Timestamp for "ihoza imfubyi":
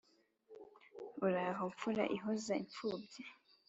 2.15-3.21